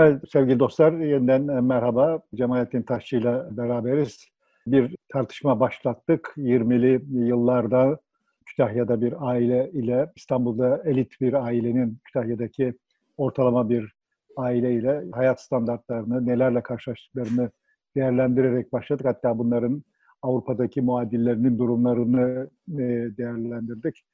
Evet 0.00 0.22
sevgili 0.32 0.58
dostlar 0.58 0.92
yeniden 0.92 1.48
e, 1.48 1.60
merhaba. 1.60 2.22
Cemalettin 2.34 2.82
Taşçı 2.82 3.16
ile 3.16 3.42
beraberiz. 3.50 4.28
Bir 4.66 4.96
tartışma 5.08 5.60
başlattık. 5.60 6.34
20'li 6.36 7.02
yıllarda 7.28 7.98
Kütahya'da 8.46 9.00
bir 9.00 9.14
aile 9.28 9.70
ile 9.70 10.12
İstanbul'da 10.16 10.82
elit 10.84 11.20
bir 11.20 11.32
ailenin 11.32 11.98
Kütahya'daki 12.04 12.74
ortalama 13.16 13.68
bir 13.68 13.92
aile 14.36 14.74
ile 14.74 15.04
hayat 15.12 15.42
standartlarını, 15.42 16.26
nelerle 16.26 16.62
karşılaştıklarını 16.62 17.50
değerlendirerek 17.96 18.72
başladık. 18.72 19.06
Hatta 19.06 19.38
bunların 19.38 19.84
Avrupa'daki 20.22 20.80
muadillerinin 20.80 21.58
durumlarını 21.58 22.50
e, 22.68 22.82
değerlendirdik. 23.18 24.04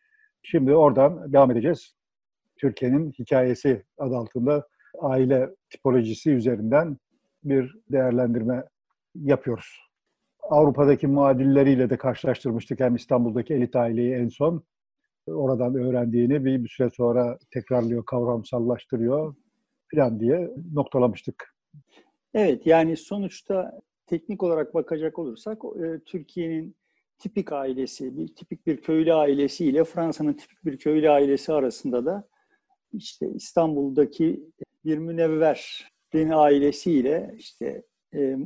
Şimdi 0.42 0.74
oradan 0.74 1.32
devam 1.32 1.50
edeceğiz. 1.50 1.94
Türkiye'nin 2.56 3.12
hikayesi 3.12 3.82
adı 3.98 4.16
altında 4.16 4.66
aile 5.00 5.50
tipolojisi 5.70 6.30
üzerinden 6.30 6.96
bir 7.44 7.76
değerlendirme 7.92 8.64
yapıyoruz. 9.14 9.84
Avrupa'daki 10.42 11.06
muadilleriyle 11.06 11.90
de 11.90 11.96
karşılaştırmıştık. 11.96 12.80
Hem 12.80 12.94
İstanbul'daki 12.94 13.54
elit 13.54 13.76
aileyi 13.76 14.14
en 14.14 14.28
son 14.28 14.64
oradan 15.26 15.74
öğrendiğini 15.74 16.44
bir, 16.44 16.64
bir 16.64 16.68
süre 16.68 16.90
sonra 16.90 17.38
tekrarlıyor, 17.50 18.04
kavramsallaştırıyor 18.04 19.34
falan 19.94 20.20
diye 20.20 20.50
noktalamıştık. 20.72 21.54
Evet 22.34 22.66
yani 22.66 22.96
sonuçta 22.96 23.80
teknik 24.06 24.42
olarak 24.42 24.74
bakacak 24.74 25.18
olursak 25.18 25.62
e, 25.84 26.00
Türkiye'nin 26.06 26.76
tipik 27.18 27.52
ailesi, 27.52 28.18
bir 28.18 28.28
tipik 28.28 28.66
bir 28.66 28.76
köylü 28.76 29.14
ailesi 29.14 29.66
ile 29.66 29.84
Fransa'nın 29.84 30.32
tipik 30.32 30.64
bir 30.64 30.78
köylü 30.78 31.10
ailesi 31.10 31.52
arasında 31.52 32.04
da 32.04 32.28
işte 32.92 33.28
İstanbul'daki 33.34 34.44
bir 34.84 34.98
münevverin 34.98 36.30
ailesiyle 36.30 37.34
işte 37.38 37.82
e, 38.14 38.36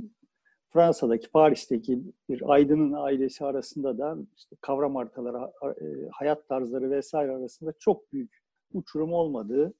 Fransa'daki, 0.73 1.31
Paris'teki 1.31 2.03
bir 2.29 2.43
aydının 2.53 2.93
ailesi 2.93 3.45
arasında 3.45 3.99
da 3.99 4.17
işte 4.37 4.57
kavram 4.61 4.97
haritaları, 4.97 5.53
e, 5.65 6.09
hayat 6.13 6.49
tarzları 6.49 6.91
vesaire 6.91 7.33
arasında 7.33 7.73
çok 7.79 8.13
büyük 8.13 8.39
uçurum 8.73 9.13
olmadığı 9.13 9.75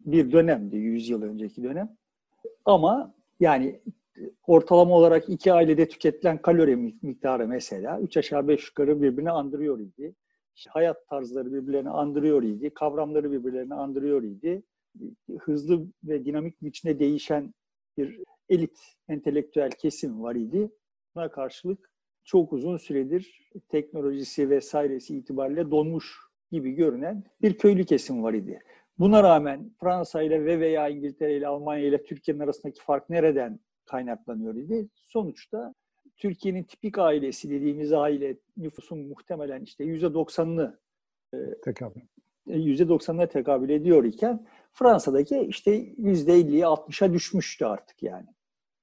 bir 0.00 0.32
dönemdi, 0.32 0.76
100 0.76 1.08
yıl 1.08 1.22
önceki 1.22 1.62
dönem. 1.62 1.96
Ama 2.64 3.14
yani 3.40 3.80
ortalama 4.46 4.94
olarak 4.94 5.28
iki 5.28 5.52
ailede 5.52 5.88
tüketilen 5.88 6.42
kalori 6.42 6.76
miktarı 7.02 7.48
mesela 7.48 8.00
üç 8.00 8.16
aşağı 8.16 8.48
beş 8.48 8.68
yukarı 8.68 9.02
birbirini 9.02 9.30
andırıyor 9.30 9.78
idi. 9.80 10.14
İşte 10.54 10.70
hayat 10.70 11.08
tarzları 11.08 11.52
birbirlerini 11.52 11.90
andırıyor 11.90 12.42
idi. 12.42 12.70
Kavramları 12.74 13.32
birbirlerini 13.32 13.74
andırıyor 13.74 14.22
idi. 14.22 14.62
Hızlı 15.38 15.86
ve 16.04 16.24
dinamik 16.24 16.62
biçimde 16.62 16.98
değişen 16.98 17.54
bir 17.98 18.20
elit 18.48 18.78
entelektüel 19.08 19.70
kesim 19.70 20.22
var 20.22 20.34
idi. 20.34 20.70
Buna 21.14 21.30
karşılık 21.30 21.90
çok 22.24 22.52
uzun 22.52 22.76
süredir 22.76 23.50
teknolojisi 23.68 24.50
vesairesi 24.50 25.16
itibariyle 25.16 25.70
donmuş 25.70 26.16
gibi 26.52 26.72
görünen 26.72 27.24
bir 27.42 27.58
köylü 27.58 27.84
kesim 27.84 28.22
var 28.22 28.34
idi. 28.34 28.60
Buna 28.98 29.22
rağmen 29.22 29.70
Fransa 29.80 30.22
ile 30.22 30.44
ve 30.44 30.60
veya 30.60 30.88
İngiltere 30.88 31.36
ile 31.36 31.46
Almanya 31.46 31.86
ile 31.86 32.04
Türkiye'nin 32.04 32.40
arasındaki 32.40 32.82
fark 32.82 33.10
nereden 33.10 33.60
kaynaklanıyor 33.84 34.54
idi? 34.54 34.88
Sonuçta 34.94 35.74
Türkiye'nin 36.16 36.62
tipik 36.62 36.98
ailesi 36.98 37.50
dediğimiz 37.50 37.92
aile 37.92 38.36
nüfusun 38.56 38.98
muhtemelen 38.98 39.62
işte 39.62 39.84
%90'ını 39.84 40.76
tekabül. 41.64 42.00
%90'ına 42.46 43.28
tekabül 43.28 43.68
ediyor 43.68 44.04
iken 44.04 44.46
Fransa'daki 44.78 45.46
işte 45.48 45.78
%50'ye 45.78 46.64
60'a 46.64 47.12
düşmüştü 47.12 47.64
artık 47.64 48.02
yani. 48.02 48.26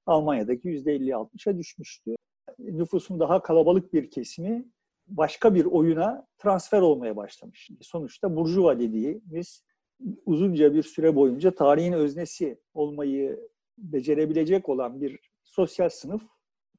Almanya'daki 0.06 0.68
%50'ye 0.68 1.14
60'a 1.14 1.58
düşmüştü. 1.58 2.14
Nüfusun 2.58 3.20
daha 3.20 3.42
kalabalık 3.42 3.92
bir 3.92 4.10
kesimi 4.10 4.64
başka 5.06 5.54
bir 5.54 5.64
oyuna 5.64 6.26
transfer 6.38 6.80
olmaya 6.80 7.16
başlamış. 7.16 7.70
Sonuçta 7.80 8.36
Burjuva 8.36 8.78
dediğimiz 8.78 9.64
uzunca 10.26 10.74
bir 10.74 10.82
süre 10.82 11.16
boyunca 11.16 11.54
tarihin 11.54 11.92
öznesi 11.92 12.60
olmayı 12.74 13.40
becerebilecek 13.78 14.68
olan 14.68 15.00
bir 15.00 15.18
sosyal 15.44 15.88
sınıf 15.88 16.22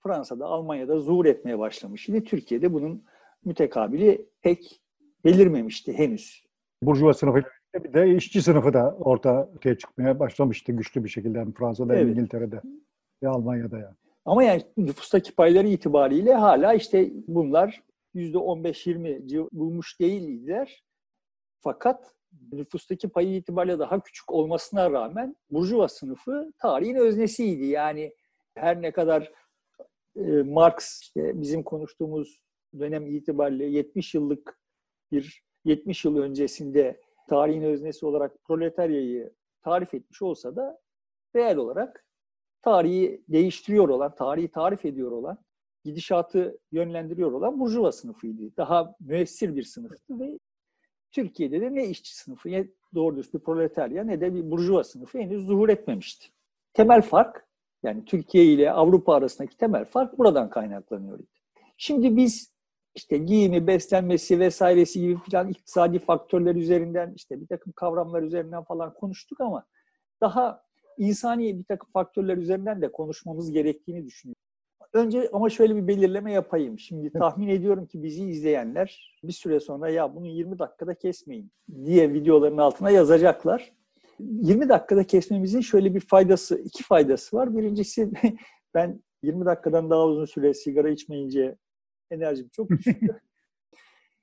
Fransa'da, 0.03 0.45
Almanya'da 0.45 0.99
zuhur 0.99 1.25
etmeye 1.25 1.59
başlamış. 1.59 2.03
Şimdi 2.03 2.23
Türkiye'de 2.23 2.73
bunun 2.73 3.03
mütekabili 3.45 4.29
pek 4.41 4.81
belirmemişti 5.25 5.93
henüz. 5.93 6.45
Burjuva 6.81 7.13
sınıfı 7.13 7.43
bir 7.83 7.93
de 7.93 8.15
işçi 8.15 8.41
sınıfı 8.41 8.73
da 8.73 8.95
ortaya 8.99 9.77
çıkmaya 9.77 10.19
başlamıştı 10.19 10.71
güçlü 10.71 11.03
bir 11.03 11.09
şekilde 11.09 11.39
hem 11.39 11.53
Fransa'da 11.53 11.93
evet. 11.93 12.03
hem 12.03 12.11
İngiltere'de 12.11 12.61
ve 13.23 13.27
Almanya'da 13.27 13.77
yani. 13.77 13.95
Ama 14.25 14.43
yani 14.43 14.63
nüfustaki 14.77 15.35
payları 15.35 15.67
itibariyle 15.67 16.33
hala 16.33 16.73
işte 16.73 17.11
bunlar 17.27 17.83
%15-20 18.15 19.49
bulmuş 19.51 19.99
değildiler. 19.99 20.83
Fakat 21.59 22.15
nüfustaki 22.51 23.09
payı 23.09 23.35
itibariyle 23.35 23.79
daha 23.79 23.99
küçük 23.99 24.31
olmasına 24.31 24.91
rağmen 24.91 25.35
Burjuva 25.51 25.87
sınıfı 25.87 26.53
tarihin 26.57 26.95
öznesiydi. 26.95 27.65
Yani 27.65 28.13
her 28.55 28.81
ne 28.81 28.91
kadar 28.91 29.31
e, 30.15 30.21
Marx 30.41 31.01
işte 31.01 31.41
bizim 31.41 31.63
konuştuğumuz 31.63 32.41
dönem 32.79 33.07
itibariyle 33.07 33.65
70 33.65 34.13
yıllık 34.13 34.59
bir 35.11 35.43
70 35.65 36.05
yıl 36.05 36.17
öncesinde 36.17 37.01
tarihin 37.27 37.61
öznesi 37.61 38.05
olarak 38.05 38.43
proletaryayı 38.43 39.33
tarif 39.63 39.93
etmiş 39.93 40.21
olsa 40.21 40.55
da 40.55 40.79
reel 41.35 41.57
olarak 41.57 42.05
tarihi 42.61 43.23
değiştiriyor 43.29 43.89
olan, 43.89 44.15
tarihi 44.15 44.47
tarif 44.47 44.85
ediyor 44.85 45.11
olan, 45.11 45.37
gidişatı 45.83 46.57
yönlendiriyor 46.71 47.31
olan 47.31 47.59
burjuva 47.59 47.91
sınıfıydı. 47.91 48.57
Daha 48.57 48.95
müessir 48.99 49.55
bir 49.55 49.63
sınıftı 49.63 50.19
ve 50.19 50.39
Türkiye'de 51.11 51.61
de 51.61 51.75
ne 51.75 51.87
işçi 51.87 52.15
sınıfı, 52.17 52.51
ne 52.51 52.67
doğru 52.95 53.17
bir 53.17 53.39
proletarya 53.39 54.03
ne 54.03 54.21
de 54.21 54.33
bir 54.33 54.51
burjuva 54.51 54.83
sınıfı 54.83 55.17
henüz 55.17 55.45
zuhur 55.45 55.69
etmemişti. 55.69 56.27
Temel 56.73 57.01
fark, 57.01 57.47
yani 57.83 58.05
Türkiye 58.05 58.45
ile 58.45 58.71
Avrupa 58.71 59.15
arasındaki 59.15 59.57
temel 59.57 59.85
fark 59.85 60.17
buradan 60.17 60.49
kaynaklanıyor. 60.49 61.19
Şimdi 61.77 62.17
biz 62.17 62.54
işte 62.95 63.17
giyimi, 63.17 63.67
beslenmesi 63.67 64.39
vesairesi 64.39 65.01
gibi 65.01 65.17
falan 65.31 65.50
iktisadi 65.50 66.00
faktörler 66.00 66.56
üzerinden 66.56 67.13
işte 67.16 67.41
bir 67.41 67.47
takım 67.47 67.73
kavramlar 67.73 68.23
üzerinden 68.23 68.63
falan 68.63 68.94
konuştuk 68.94 69.41
ama 69.41 69.66
daha 70.22 70.63
insani 70.97 71.59
bir 71.59 71.63
takım 71.63 71.89
faktörler 71.91 72.38
üzerinden 72.38 72.81
de 72.81 72.91
konuşmamız 72.91 73.51
gerektiğini 73.51 74.05
düşünüyorum. 74.05 74.41
Önce 74.94 75.29
ama 75.34 75.50
şöyle 75.50 75.75
bir 75.75 75.88
belirleme 75.88 76.31
yapayım. 76.31 76.79
Şimdi 76.79 77.11
tahmin 77.11 77.47
ediyorum 77.47 77.85
ki 77.85 78.03
bizi 78.03 78.25
izleyenler 78.25 79.19
bir 79.23 79.34
süre 79.34 79.59
sonra 79.59 79.89
ya 79.89 80.16
bunu 80.16 80.28
20 80.28 80.59
dakikada 80.59 80.94
kesmeyin 80.94 81.51
diye 81.85 82.13
videoların 82.13 82.57
altına 82.57 82.89
yazacaklar. 82.89 83.73
20 84.19 84.69
dakikada 84.69 85.03
kesmemizin 85.03 85.61
şöyle 85.61 85.95
bir 85.95 86.00
faydası, 86.00 86.57
iki 86.57 86.84
faydası 86.84 87.38
var. 87.38 87.57
Birincisi 87.57 88.11
ben 88.73 89.00
20 89.23 89.45
dakikadan 89.45 89.89
daha 89.89 90.05
uzun 90.05 90.25
süre 90.25 90.53
sigara 90.53 90.89
içmeyince 90.89 91.55
enerjim 92.11 92.49
çok 92.49 92.69
düşüyor. 92.69 93.19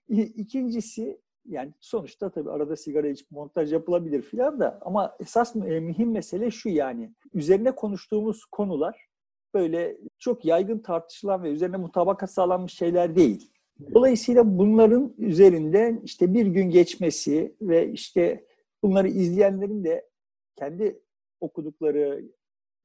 İkincisi 0.09 1.21
yani 1.47 1.73
sonuçta 1.81 2.31
tabii 2.31 2.51
arada 2.51 2.77
sigara 2.77 3.09
içip 3.09 3.31
montaj 3.31 3.73
yapılabilir 3.73 4.23
filan 4.23 4.61
da 4.61 4.79
ama 4.83 5.17
esas 5.21 5.57
e, 5.57 5.81
mühim 5.81 6.11
mesele 6.11 6.51
şu 6.51 6.69
yani 6.69 7.13
üzerine 7.35 7.75
konuştuğumuz 7.75 8.45
konular 8.45 9.09
böyle 9.55 9.99
çok 10.19 10.45
yaygın 10.45 10.79
tartışılan 10.79 11.43
ve 11.43 11.51
üzerine 11.51 11.77
mutabakat 11.77 12.31
sağlanmış 12.31 12.73
şeyler 12.73 13.17
değil. 13.17 13.53
Dolayısıyla 13.95 14.59
bunların 14.59 15.15
üzerinden 15.19 16.01
işte 16.05 16.35
bir 16.35 16.47
gün 16.47 16.71
geçmesi 16.71 17.57
ve 17.61 17.93
işte 17.93 18.47
bunları 18.83 19.09
izleyenlerin 19.09 19.85
de 19.85 20.09
kendi 20.57 21.03
okudukları, 21.41 22.23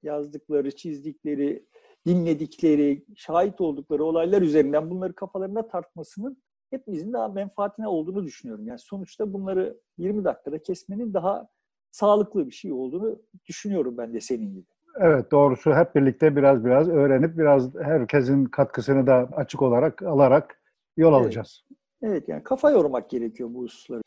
yazdıkları, 0.03 0.75
çizdikleri, 0.75 1.65
dinledikleri, 2.07 3.05
şahit 3.15 3.61
oldukları 3.61 4.03
olaylar 4.03 4.41
üzerinden 4.41 4.89
bunları 4.89 5.15
kafalarına 5.15 5.67
tartmasının 5.67 6.37
hepimizin 6.69 7.13
daha 7.13 7.27
menfaatine 7.27 7.87
olduğunu 7.87 8.23
düşünüyorum. 8.23 8.67
Yani 8.67 8.79
sonuçta 8.79 9.33
bunları 9.33 9.77
20 9.97 10.23
dakikada 10.23 10.61
kesmenin 10.61 11.13
daha 11.13 11.47
sağlıklı 11.91 12.47
bir 12.47 12.51
şey 12.51 12.71
olduğunu 12.71 13.21
düşünüyorum 13.45 13.97
ben 13.97 14.13
de 14.13 14.21
senin 14.21 14.53
gibi. 14.53 14.65
Evet 14.99 15.31
doğrusu 15.31 15.73
hep 15.73 15.95
birlikte 15.95 16.35
biraz 16.35 16.65
biraz 16.65 16.89
öğrenip 16.89 17.37
biraz 17.37 17.75
herkesin 17.75 18.45
katkısını 18.45 19.07
da 19.07 19.29
açık 19.35 19.61
olarak 19.61 20.03
alarak 20.03 20.61
yol 20.97 21.13
evet. 21.13 21.21
alacağız. 21.21 21.65
Evet 22.01 22.29
yani 22.29 22.43
kafa 22.43 22.71
yormak 22.71 23.09
gerekiyor 23.09 23.49
bu 23.53 23.61
hususları. 23.61 24.01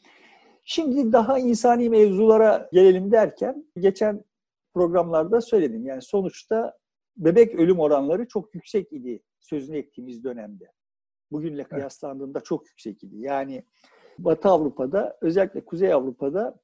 Şimdi 0.65 1.13
daha 1.13 1.39
insani 1.39 1.91
mevzulara 1.91 2.69
gelelim 2.73 3.13
derken 3.13 3.65
geçen 3.77 4.25
programlarda 4.75 5.41
söyledim. 5.41 5.87
Yani 5.87 6.03
sonuçta 6.03 6.80
bebek 7.25 7.55
ölüm 7.55 7.81
oranları 7.81 8.29
çok 8.29 8.55
yüksek 8.55 8.93
idi 8.93 9.23
sözünü 9.41 9.79
ettiğimiz 9.79 10.25
dönemde. 10.25 10.73
Bugünle 11.33 11.65
kıyaslandığında 11.65 12.41
çok 12.41 12.69
yüksek 12.69 13.05
idi. 13.05 13.17
Yani 13.19 13.65
Batı 14.19 14.49
Avrupa'da 14.49 15.19
özellikle 15.21 15.65
Kuzey 15.65 15.93
Avrupa'da 15.93 16.61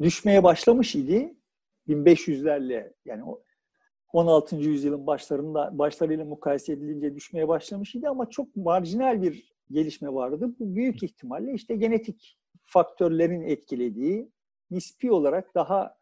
düşmeye 0.00 0.42
başlamış 0.42 0.94
idi 0.94 1.34
1500'lerle 1.88 2.92
yani 3.04 3.22
16. 4.12 4.56
yüzyılın 4.56 5.06
başlarında 5.06 5.78
başlarıyla 5.78 6.24
mukayese 6.24 6.72
edilince 6.72 7.14
düşmeye 7.14 7.48
başlamış 7.48 7.94
idi 7.94 8.08
ama 8.08 8.30
çok 8.30 8.56
marjinal 8.56 9.22
bir 9.22 9.52
gelişme 9.70 10.14
vardı. 10.14 10.54
Bu 10.58 10.74
büyük 10.74 11.02
ihtimalle 11.02 11.52
işte 11.52 11.76
genetik 11.76 12.38
faktörlerin 12.64 13.42
etkilediği, 13.42 14.30
nispi 14.70 15.12
olarak 15.12 15.54
daha 15.54 15.96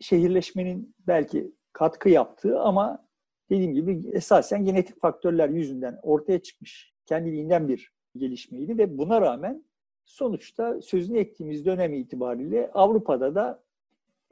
şehirleşmenin 0.00 0.94
belki 1.06 1.52
katkı 1.72 2.08
yaptığı 2.08 2.60
ama 2.60 3.09
dediğim 3.50 3.74
gibi 3.74 4.02
esasen 4.12 4.64
genetik 4.64 5.00
faktörler 5.00 5.48
yüzünden 5.48 5.98
ortaya 6.02 6.42
çıkmış 6.42 6.94
kendiliğinden 7.06 7.68
bir 7.68 7.92
gelişmeydi 8.16 8.78
ve 8.78 8.98
buna 8.98 9.20
rağmen 9.20 9.64
sonuçta 10.04 10.82
sözünü 10.82 11.18
ettiğimiz 11.18 11.66
dönem 11.66 11.94
itibariyle 11.94 12.70
Avrupa'da 12.74 13.34
da 13.34 13.62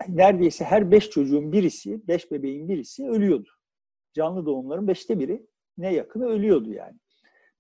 neredeyse 0.09 0.65
her 0.65 0.91
beş 0.91 1.11
çocuğun 1.11 1.53
birisi, 1.53 2.09
beş 2.09 2.31
bebeğin 2.33 2.69
birisi 2.69 3.09
ölüyordu. 3.09 3.49
Canlı 4.13 4.47
doğumların 4.47 4.89
beşte 4.89 5.19
biri 5.19 5.47
ne 5.79 5.95
yakını 5.95 6.27
ölüyordu 6.27 6.73
yani. 6.73 6.97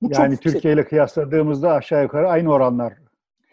Bu 0.02 0.10
yani 0.12 0.34
çok 0.34 0.42
Türkiye 0.42 0.74
ile 0.74 0.84
kıyasladığımızda 0.84 1.72
aşağı 1.72 2.02
yukarı 2.02 2.28
aynı 2.28 2.52
oranlar. 2.52 2.92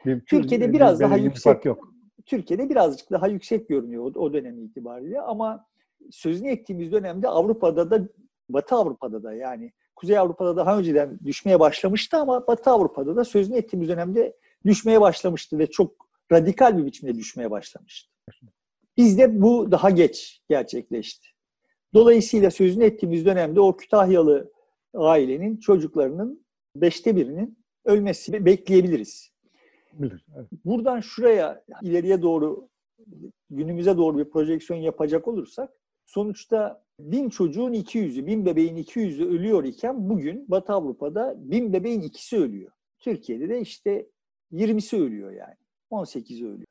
Bir, 0.06 0.19
Türkiye'de 0.19 0.74
biraz 0.74 1.00
daha 1.00 1.18
yüksek 1.18 1.66
yok. 1.66 1.94
Türkiye'de 2.25 2.69
birazcık 2.69 3.12
daha 3.12 3.28
yüksek 3.28 3.69
görünüyor 3.69 4.04
o, 4.16 4.19
o 4.19 4.34
dönem 4.34 4.60
itibariyle 4.60 5.22
ama 5.22 5.66
sözünü 6.12 6.50
ettiğimiz 6.50 6.92
dönemde 6.92 7.27
Avrupa'da 7.27 7.92
da 7.92 8.07
Batı 8.50 8.75
Avrupa'da 8.75 9.24
da 9.24 9.33
yani 9.33 9.71
Kuzey 9.95 10.18
Avrupa'da 10.18 10.56
daha 10.56 10.77
önceden 10.80 11.19
düşmeye 11.25 11.59
başlamıştı 11.59 12.18
ama 12.18 12.47
Batı 12.47 12.69
Avrupa'da 12.69 13.15
da 13.15 13.24
sözünü 13.24 13.57
ettiğimiz 13.57 13.89
dönemde 13.89 14.38
düşmeye 14.65 15.01
başlamıştı 15.01 15.59
ve 15.59 15.68
çok 15.68 16.09
radikal 16.31 16.77
bir 16.77 16.86
biçimde 16.86 17.15
düşmeye 17.15 17.51
başlamıştı. 17.51 18.12
Bizde 18.97 19.42
bu 19.42 19.71
daha 19.71 19.89
geç 19.89 20.42
gerçekleşti. 20.50 21.27
Dolayısıyla 21.94 22.51
sözünü 22.51 22.83
ettiğimiz 22.83 23.25
dönemde 23.25 23.59
o 23.59 23.77
Kütahyalı 23.77 24.51
ailenin 24.94 25.57
çocuklarının 25.57 26.45
beşte 26.75 27.15
birinin 27.15 27.57
ölmesini 27.86 28.45
bekleyebiliriz. 28.45 29.31
Bilir, 29.94 30.25
evet. 30.36 30.47
Buradan 30.65 31.00
şuraya 31.00 31.63
ileriye 31.81 32.21
doğru 32.21 32.69
günümüze 33.50 33.97
doğru 33.97 34.18
bir 34.18 34.30
projeksiyon 34.30 34.80
yapacak 34.80 35.27
olursak 35.27 35.69
sonuçta 36.16 36.84
bin 37.00 37.30
çocuğun 37.30 37.74
200'ü, 37.74 38.26
bin 38.26 38.46
bebeğin 38.46 38.78
200'ü 38.78 39.26
ölüyor 39.26 39.64
iken 39.64 40.10
bugün 40.10 40.52
Batı 40.52 40.74
Avrupa'da 40.74 41.36
bin 41.38 41.74
bebeğin 41.74 42.02
ikisi 42.02 42.38
ölüyor. 42.38 42.72
Türkiye'de 43.00 43.50
de 43.50 43.62
işte 43.62 44.10
20'si 44.52 44.98
ölüyor 44.98 45.32
yani. 45.32 45.56
18'i 45.92 46.46
ölüyor. 46.46 46.68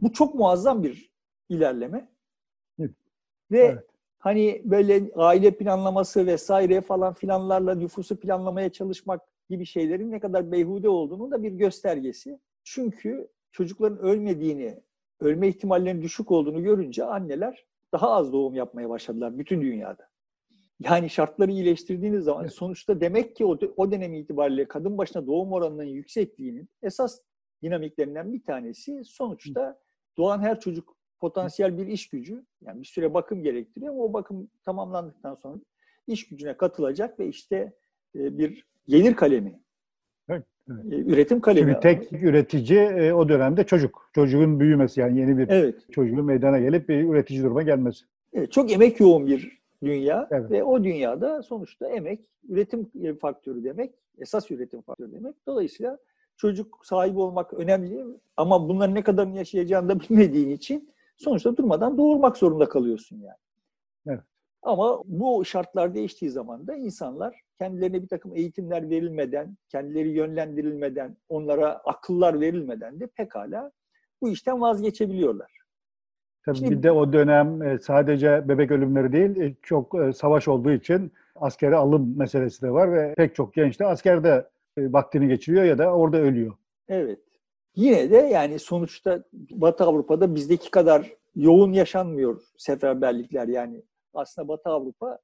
Bu 0.00 0.12
çok 0.12 0.34
muazzam 0.34 0.82
bir 0.82 1.10
ilerleme. 1.48 2.08
Evet. 2.78 2.90
Ve 3.50 3.58
evet. 3.58 3.86
hani 4.18 4.62
böyle 4.64 5.10
aile 5.14 5.56
planlaması 5.56 6.26
vesaire 6.26 6.80
falan 6.80 7.14
filanlarla 7.14 7.74
nüfusu 7.74 8.20
planlamaya 8.20 8.72
çalışmak 8.72 9.20
gibi 9.50 9.66
şeylerin 9.66 10.10
ne 10.10 10.20
kadar 10.20 10.52
beyhude 10.52 10.88
olduğunu 10.88 11.30
da 11.30 11.42
bir 11.42 11.52
göstergesi. 11.52 12.38
Çünkü 12.64 13.28
çocukların 13.52 13.98
ölmediğini, 13.98 14.82
ölme 15.20 15.48
ihtimallerinin 15.48 16.02
düşük 16.02 16.30
olduğunu 16.30 16.62
görünce 16.62 17.04
anneler 17.04 17.67
daha 17.92 18.10
az 18.10 18.32
doğum 18.32 18.54
yapmaya 18.54 18.88
başladılar 18.88 19.38
bütün 19.38 19.62
dünyada. 19.62 20.08
Yani 20.80 21.10
şartları 21.10 21.50
iyileştirdiğiniz 21.50 22.24
zaman 22.24 22.42
evet. 22.42 22.52
sonuçta 22.52 23.00
demek 23.00 23.36
ki 23.36 23.44
o, 23.44 23.58
o 23.76 23.92
dönem 23.92 24.14
itibariyle 24.14 24.68
kadın 24.68 24.98
başına 24.98 25.26
doğum 25.26 25.52
oranının 25.52 25.84
yüksekliğinin 25.84 26.68
esas 26.82 27.20
dinamiklerinden 27.62 28.32
bir 28.32 28.42
tanesi 28.42 29.04
sonuçta 29.04 29.78
doğan 30.16 30.40
her 30.40 30.60
çocuk 30.60 30.96
potansiyel 31.20 31.78
bir 31.78 31.86
iş 31.86 32.08
gücü. 32.08 32.46
Yani 32.60 32.80
bir 32.80 32.86
süre 32.86 33.14
bakım 33.14 33.42
gerektiriyor 33.42 33.94
ama 33.94 34.02
o 34.02 34.12
bakım 34.12 34.50
tamamlandıktan 34.64 35.34
sonra 35.34 35.58
iş 36.06 36.28
gücüne 36.28 36.56
katılacak 36.56 37.18
ve 37.18 37.28
işte 37.28 37.72
e, 38.14 38.38
bir 38.38 38.66
gelir 38.86 39.16
kalemi 39.16 39.60
Evet, 40.28 40.44
evet. 40.70 40.92
E, 40.92 40.96
üretim 40.96 41.40
kalemi. 41.40 41.66
Çünkü 41.66 41.80
tek 41.80 42.22
üretici 42.22 42.78
e, 42.78 43.12
o 43.12 43.28
dönemde 43.28 43.64
çocuk. 43.64 44.10
Çocuğun 44.14 44.60
büyümesi 44.60 45.00
yani 45.00 45.20
yeni 45.20 45.38
bir 45.38 45.48
evet. 45.48 45.92
çocuğun 45.92 46.24
meydana 46.24 46.58
gelip 46.58 46.88
bir 46.88 47.04
üretici 47.04 47.42
duruma 47.42 47.62
gelmesi. 47.62 48.04
Evet, 48.32 48.52
çok 48.52 48.72
emek 48.72 49.00
yoğun 49.00 49.26
bir 49.26 49.58
dünya 49.82 50.28
evet. 50.30 50.50
ve 50.50 50.64
o 50.64 50.84
dünyada 50.84 51.42
sonuçta 51.42 51.88
emek 51.88 52.28
üretim 52.48 52.90
faktörü 53.20 53.64
demek, 53.64 53.94
esas 54.18 54.50
üretim 54.50 54.82
faktörü 54.82 55.12
demek. 55.12 55.34
Dolayısıyla 55.46 55.98
çocuk 56.36 56.86
sahibi 56.86 57.18
olmak 57.18 57.54
önemli 57.54 58.04
ama 58.36 58.68
bunların 58.68 58.94
ne 58.94 59.02
kadarını 59.02 59.36
yaşayacağını 59.36 59.88
da 59.88 60.00
bilmediğin 60.10 60.50
için 60.50 60.90
sonuçta 61.16 61.56
durmadan 61.56 61.98
doğurmak 61.98 62.36
zorunda 62.36 62.68
kalıyorsun 62.68 63.16
yani. 63.16 63.38
Evet. 64.06 64.20
Ama 64.62 65.02
bu 65.04 65.44
şartlar 65.44 65.94
değiştiği 65.94 66.30
zaman 66.30 66.66
da 66.66 66.74
insanlar 66.74 67.40
kendilerine 67.58 68.02
bir 68.02 68.08
takım 68.08 68.36
eğitimler 68.36 68.90
verilmeden, 68.90 69.56
kendileri 69.68 70.08
yönlendirilmeden, 70.08 71.16
onlara 71.28 71.72
akıllar 71.72 72.40
verilmeden 72.40 73.00
de 73.00 73.06
pekala 73.06 73.72
bu 74.22 74.28
işten 74.28 74.60
vazgeçebiliyorlar. 74.60 75.58
Tabii 76.44 76.58
Şimdi, 76.58 76.70
bir 76.70 76.82
de 76.82 76.92
o 76.92 77.12
dönem 77.12 77.62
e, 77.62 77.78
sadece 77.78 78.48
bebek 78.48 78.70
ölümleri 78.70 79.12
değil, 79.12 79.36
e, 79.36 79.54
çok 79.62 79.94
e, 79.94 80.12
savaş 80.12 80.48
olduğu 80.48 80.72
için 80.72 81.12
askere 81.36 81.76
alım 81.76 82.18
meselesi 82.18 82.62
de 82.62 82.70
var 82.70 82.92
ve 82.92 83.14
pek 83.16 83.34
çok 83.34 83.54
genç 83.54 83.80
de 83.80 83.86
askerde 83.86 84.48
vaktini 84.78 85.28
geçiriyor 85.28 85.64
ya 85.64 85.78
da 85.78 85.94
orada 85.94 86.16
ölüyor. 86.16 86.54
Evet. 86.88 87.18
Yine 87.74 88.10
de 88.10 88.16
yani 88.16 88.58
sonuçta 88.58 89.24
Batı 89.32 89.84
Avrupa'da 89.84 90.34
bizdeki 90.34 90.70
kadar 90.70 91.12
yoğun 91.36 91.72
yaşanmıyor 91.72 92.42
seferberlikler 92.56 93.48
yani. 93.48 93.82
Aslında 94.14 94.48
Batı 94.48 94.70
Avrupa 94.70 95.18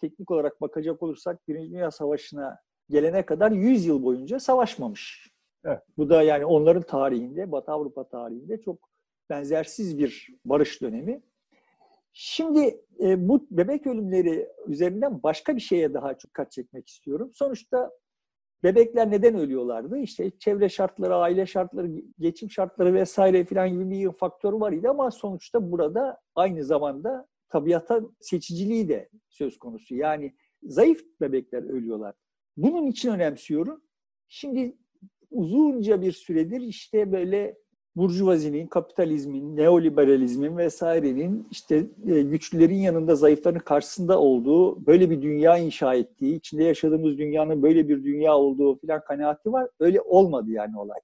teknik 0.00 0.30
olarak 0.30 0.60
bakacak 0.60 1.02
olursak 1.02 1.48
Birinci 1.48 1.70
Dünya 1.70 1.90
Savaşı'na 1.90 2.58
gelene 2.90 3.26
kadar 3.26 3.50
100 3.50 3.86
yıl 3.86 4.02
boyunca 4.02 4.40
savaşmamış. 4.40 5.30
Evet. 5.64 5.82
Bu 5.96 6.10
da 6.10 6.22
yani 6.22 6.44
onların 6.44 6.82
tarihinde, 6.82 7.52
Batı 7.52 7.72
Avrupa 7.72 8.08
tarihinde 8.08 8.60
çok 8.60 8.90
benzersiz 9.30 9.98
bir 9.98 10.28
barış 10.44 10.82
dönemi. 10.82 11.22
Şimdi 12.12 12.80
e, 13.00 13.28
bu 13.28 13.46
bebek 13.50 13.86
ölümleri 13.86 14.48
üzerinden 14.66 15.22
başka 15.22 15.56
bir 15.56 15.60
şeye 15.60 15.94
daha 15.94 16.18
çok 16.18 16.34
kat 16.34 16.52
çekmek 16.52 16.88
istiyorum. 16.88 17.30
Sonuçta 17.34 17.90
bebekler 18.62 19.10
neden 19.10 19.34
ölüyorlardı? 19.34 19.98
İşte 19.98 20.30
çevre 20.38 20.68
şartları, 20.68 21.16
aile 21.16 21.46
şartları, 21.46 21.90
geçim 22.18 22.50
şartları 22.50 22.94
vesaire 22.94 23.44
filan 23.44 23.70
gibi 23.70 23.90
bir 23.90 24.12
faktör 24.12 24.52
var 24.52 24.72
idi 24.72 24.88
ama 24.88 25.10
sonuçta 25.10 25.72
burada 25.72 26.20
aynı 26.34 26.64
zamanda 26.64 27.26
tabiata 27.56 28.00
seçiciliği 28.20 28.88
de 28.88 29.08
söz 29.28 29.58
konusu. 29.58 29.94
Yani 29.94 30.34
zayıf 30.62 31.04
bebekler 31.20 31.62
ölüyorlar. 31.62 32.14
Bunun 32.56 32.86
için 32.86 33.10
önemsiyorum. 33.10 33.82
Şimdi 34.28 34.76
uzunca 35.30 36.02
bir 36.02 36.12
süredir 36.12 36.60
işte 36.60 37.12
böyle 37.12 37.56
burjuvazinin, 37.96 38.66
kapitalizmin, 38.66 39.56
neoliberalizmin 39.56 40.56
vesairenin 40.56 41.48
işte 41.50 41.86
e, 42.06 42.22
güçlülerin 42.22 42.78
yanında 42.78 43.14
zayıfların 43.14 43.60
karşısında 43.60 44.20
olduğu, 44.20 44.86
böyle 44.86 45.10
bir 45.10 45.22
dünya 45.22 45.58
inşa 45.58 45.94
ettiği, 45.94 46.36
içinde 46.36 46.64
yaşadığımız 46.64 47.18
dünyanın 47.18 47.62
böyle 47.62 47.88
bir 47.88 48.04
dünya 48.04 48.36
olduğu 48.36 48.78
filan 48.78 49.04
kanaati 49.04 49.52
var. 49.52 49.68
Öyle 49.80 50.00
olmadı 50.00 50.50
yani 50.50 50.78
olay. 50.78 50.98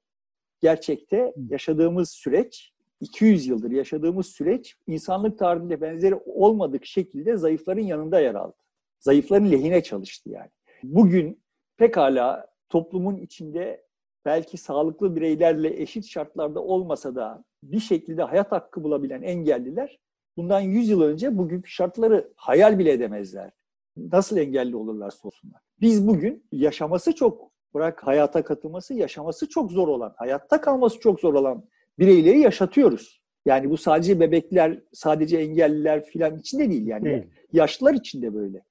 Gerçekte 0.61 1.35
yaşadığımız 1.51 2.11
süreç 2.11 2.73
200 3.03 3.47
yıldır 3.47 3.71
yaşadığımız 3.71 4.27
süreç 4.27 4.77
insanlık 4.87 5.39
tarihinde 5.39 5.81
benzeri 5.81 6.15
olmadık 6.15 6.87
şekilde 6.87 7.37
zayıfların 7.37 7.83
yanında 7.83 8.21
yer 8.21 8.35
aldı. 8.35 8.57
Zayıfların 9.01 9.51
lehine 9.51 9.83
çalıştı 9.83 10.31
yani. 10.31 10.51
Bugün 10.83 11.43
pekala 11.77 12.47
toplumun 12.69 13.17
içinde 13.17 13.87
belki 14.25 14.59
sağlıklı 14.59 15.17
bireylerle 15.17 15.83
eşit 15.83 16.07
şartlarda 16.07 16.63
olmasa 16.63 17.15
da 17.15 17.45
bir 17.63 17.81
şekilde 17.81 18.23
hayat 18.23 18.53
hakkı 18.53 18.85
bulabilen 18.85 19.23
engelliler 19.23 19.99
bundan 20.37 20.61
100 20.61 20.89
yıl 20.89 21.03
önce 21.03 21.39
bugünkü 21.39 21.71
şartları 21.71 22.33
hayal 22.37 22.79
bile 22.79 22.93
edemezler. 22.93 23.51
Nasıl 23.97 24.37
engelli 24.37 24.77
olurlarsa 24.77 25.29
olsunlar. 25.29 25.61
Biz 25.81 26.09
bugün 26.09 26.47
yaşaması 26.53 27.15
çok, 27.15 27.51
bırak 27.75 28.07
hayata 28.07 28.45
katılması, 28.45 28.95
yaşaması 28.95 29.49
çok 29.49 29.73
zor 29.73 29.89
olan, 29.89 30.15
hayatta 30.17 30.61
kalması 30.61 31.01
çok 31.01 31.21
zor 31.21 31.35
olan 31.35 31.65
bireyleri 31.99 32.41
yaşatıyoruz. 32.41 33.23
Yani 33.47 33.71
bu 33.71 33.77
sadece 33.77 34.21
bebekler, 34.21 34.81
sadece 34.93 35.37
engelliler 35.37 36.05
filan 36.05 36.39
için 36.39 36.59
de 36.59 36.71
değil 36.71 36.87
yani. 36.87 37.05
Değil. 37.05 37.25
Yaşlılar 37.53 37.95
için 37.95 38.23
de 38.23 38.35
böyle. 38.35 38.65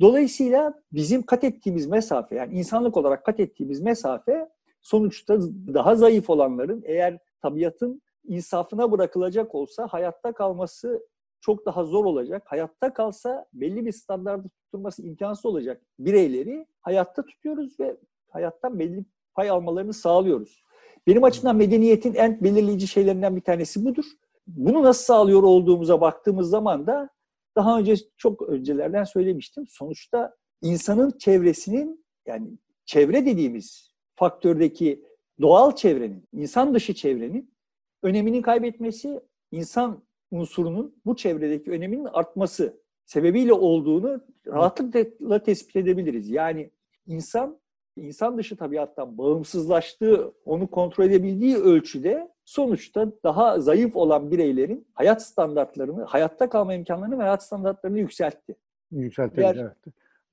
Dolayısıyla 0.00 0.82
bizim 0.92 1.22
kat 1.22 1.44
ettiğimiz 1.44 1.86
mesafe, 1.86 2.36
yani 2.36 2.54
insanlık 2.54 2.96
olarak 2.96 3.24
kat 3.24 3.40
ettiğimiz 3.40 3.80
mesafe 3.80 4.48
sonuçta 4.80 5.40
daha 5.74 5.94
zayıf 5.96 6.30
olanların 6.30 6.82
eğer 6.86 7.18
tabiatın 7.42 8.02
insafına 8.24 8.92
bırakılacak 8.92 9.54
olsa 9.54 9.86
hayatta 9.86 10.32
kalması 10.32 11.06
çok 11.40 11.66
daha 11.66 11.84
zor 11.84 12.04
olacak. 12.04 12.42
Hayatta 12.46 12.94
kalsa 12.94 13.46
belli 13.52 13.86
bir 13.86 13.92
standarda 13.92 14.48
tutturması 14.48 15.02
imkansız 15.02 15.46
olacak 15.46 15.82
bireyleri 15.98 16.66
hayatta 16.80 17.24
tutuyoruz 17.24 17.80
ve 17.80 17.96
hayattan 18.28 18.78
belli 18.78 19.04
pay 19.34 19.50
almalarını 19.50 19.92
sağlıyoruz. 19.92 20.62
Benim 21.06 21.24
açımdan 21.24 21.56
medeniyetin 21.56 22.14
en 22.14 22.44
belirleyici 22.44 22.88
şeylerinden 22.88 23.36
bir 23.36 23.40
tanesi 23.40 23.84
budur. 23.84 24.04
Bunu 24.46 24.82
nasıl 24.82 25.04
sağlıyor 25.04 25.42
olduğumuza 25.42 26.00
baktığımız 26.00 26.50
zaman 26.50 26.86
da 26.86 27.08
daha 27.56 27.78
önce 27.78 27.94
çok 28.16 28.42
öncelerden 28.42 29.04
söylemiştim. 29.04 29.66
Sonuçta 29.68 30.34
insanın 30.62 31.10
çevresinin 31.18 32.04
yani 32.26 32.48
çevre 32.84 33.26
dediğimiz 33.26 33.90
faktördeki 34.14 35.04
doğal 35.40 35.76
çevrenin, 35.76 36.28
insan 36.32 36.74
dışı 36.74 36.94
çevrenin 36.94 37.54
önemini 38.02 38.42
kaybetmesi, 38.42 39.20
insan 39.52 40.02
unsurunun 40.30 41.00
bu 41.06 41.16
çevredeki 41.16 41.70
öneminin 41.70 42.04
artması 42.04 42.80
sebebiyle 43.04 43.52
olduğunu 43.52 44.20
rahatlıkla 44.46 45.42
tespit 45.42 45.76
edebiliriz. 45.76 46.30
Yani 46.30 46.70
insan 47.06 47.59
insan 47.96 48.38
dışı 48.38 48.56
tabiattan 48.56 49.18
bağımsızlaştığı, 49.18 50.32
onu 50.44 50.66
kontrol 50.66 51.04
edebildiği 51.04 51.56
ölçüde 51.56 52.30
sonuçta 52.44 53.12
daha 53.24 53.60
zayıf 53.60 53.96
olan 53.96 54.30
bireylerin 54.30 54.86
hayat 54.94 55.22
standartlarını, 55.22 56.04
hayatta 56.04 56.48
kalma 56.48 56.74
imkanlarını 56.74 57.18
ve 57.18 57.22
hayat 57.22 57.42
standartlarını 57.44 57.98
yükseltti. 57.98 58.56
Yükseltti, 58.90 59.36
Diğer, 59.36 59.56
evet. 59.56 59.76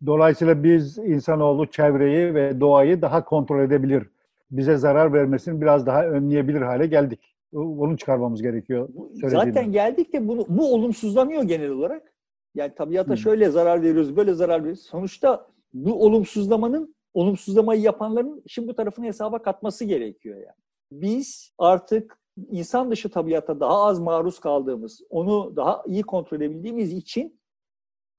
Dolayısıyla 0.05 0.63
biz 0.63 0.97
insanoğlu 0.97 1.65
çevreyi 1.65 2.33
ve 2.33 2.59
doğayı 2.59 3.01
daha 3.01 3.25
kontrol 3.25 3.59
edebilir, 3.61 4.03
bize 4.51 4.77
zarar 4.77 5.13
vermesini 5.13 5.61
biraz 5.61 5.85
daha 5.85 6.05
önleyebilir 6.05 6.61
hale 6.61 6.87
geldik. 6.87 7.19
Onu 7.53 7.97
çıkarmamız 7.97 8.41
gerekiyor. 8.41 8.89
Zaten 9.13 9.71
geldik 9.71 10.13
de 10.13 10.27
bunu, 10.27 10.45
bu 10.49 10.73
olumsuzlanıyor 10.73 11.43
genel 11.43 11.69
olarak. 11.69 12.13
Yani 12.55 12.75
tabiata 12.75 13.09
hmm. 13.09 13.17
şöyle 13.17 13.49
zarar 13.49 13.81
veriyoruz, 13.81 14.17
böyle 14.17 14.33
zarar 14.33 14.59
veriyoruz. 14.59 14.83
Sonuçta 14.83 15.47
bu 15.73 16.03
olumsuzlamanın, 16.05 16.95
olumsuzlamayı 17.17 17.81
yapanların 17.81 18.41
işin 18.45 18.67
bu 18.67 18.75
tarafını 18.75 19.05
hesaba 19.05 19.41
katması 19.41 19.85
gerekiyor 19.85 20.37
yani. 20.37 20.55
Biz 20.91 21.51
artık 21.57 22.19
insan 22.51 22.91
dışı 22.91 23.09
tabiata 23.09 23.59
daha 23.59 23.83
az 23.83 23.99
maruz 23.99 24.39
kaldığımız, 24.39 25.01
onu 25.09 25.55
daha 25.55 25.83
iyi 25.85 26.03
kontrol 26.03 26.37
edebildiğimiz 26.37 26.93
için 26.93 27.39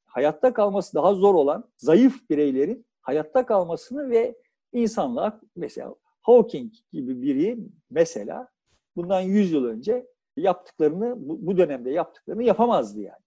hayatta 0.06 0.54
kalması 0.54 0.94
daha 0.94 1.14
zor 1.14 1.34
olan 1.34 1.64
zayıf 1.76 2.30
bireylerin 2.30 2.86
hayatta 3.00 3.46
kalmasını 3.46 4.10
ve 4.10 4.38
insanlığa 4.72 5.40
mesela 5.56 5.94
Hawking 6.22 6.72
gibi 6.92 7.22
biri 7.22 7.58
mesela 7.90 8.48
bundan 8.96 9.20
100 9.20 9.52
yıl 9.52 9.64
önce 9.64 10.06
yaptıklarını, 10.36 11.14
bu 11.18 11.56
dönemde 11.56 11.90
yaptıklarını 11.90 12.42
yapamazdı 12.42 13.00
yani. 13.00 13.22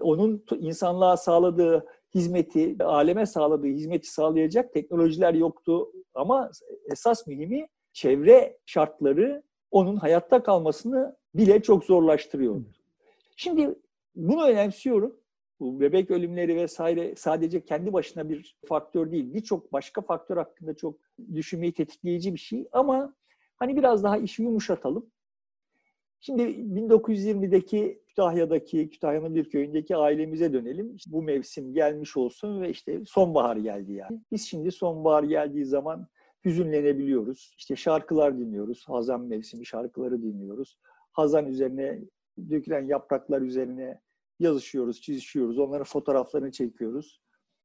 Onun 0.00 0.44
insanlığa 0.58 1.16
sağladığı 1.16 1.86
hizmeti, 2.14 2.76
aleme 2.80 3.26
sağladığı 3.26 3.66
hizmeti 3.66 4.10
sağlayacak 4.12 4.72
teknolojiler 4.72 5.34
yoktu. 5.34 5.92
Ama 6.14 6.50
esas 6.92 7.26
mühimi 7.26 7.68
çevre 7.92 8.58
şartları 8.66 9.42
onun 9.70 9.96
hayatta 9.96 10.42
kalmasını 10.42 11.16
bile 11.34 11.62
çok 11.62 11.84
zorlaştırıyor. 11.84 12.60
Şimdi 13.36 13.74
bunu 14.16 14.44
önemsiyorum. 14.46 15.16
Bu 15.60 15.80
bebek 15.80 16.10
ölümleri 16.10 16.56
vesaire 16.56 17.14
sadece 17.16 17.64
kendi 17.64 17.92
başına 17.92 18.28
bir 18.28 18.56
faktör 18.66 19.10
değil. 19.10 19.34
Birçok 19.34 19.72
başka 19.72 20.00
faktör 20.00 20.36
hakkında 20.36 20.74
çok 20.74 20.94
düşünmeyi 21.34 21.72
tetikleyici 21.72 22.34
bir 22.34 22.38
şey. 22.38 22.68
Ama 22.72 23.14
hani 23.56 23.76
biraz 23.76 24.02
daha 24.02 24.18
işi 24.18 24.42
yumuşatalım. 24.42 25.06
Şimdi 26.20 26.42
1920'deki 26.42 28.02
Kütahya'daki, 28.14 28.90
Kütahya'nın 28.90 29.34
bir 29.34 29.50
köyündeki 29.50 29.96
ailemize 29.96 30.52
dönelim. 30.52 30.96
İşte 30.96 31.12
bu 31.12 31.22
mevsim 31.22 31.74
gelmiş 31.74 32.16
olsun 32.16 32.60
ve 32.62 32.70
işte 32.70 33.02
sonbahar 33.06 33.56
geldi 33.56 33.92
yani. 33.92 34.20
Biz 34.32 34.46
şimdi 34.46 34.72
sonbahar 34.72 35.22
geldiği 35.22 35.64
zaman 35.64 36.06
hüzünlenebiliyoruz. 36.44 37.54
İşte 37.58 37.76
şarkılar 37.76 38.38
dinliyoruz. 38.38 38.84
Hazan 38.88 39.20
mevsimi 39.20 39.66
şarkıları 39.66 40.22
dinliyoruz. 40.22 40.78
Hazan 41.12 41.46
üzerine 41.46 42.00
dökülen 42.50 42.86
yapraklar 42.86 43.42
üzerine 43.42 44.00
yazışıyoruz, 44.40 45.00
çizişiyoruz. 45.00 45.58
Onların 45.58 45.84
fotoğraflarını 45.84 46.52
çekiyoruz. 46.52 47.20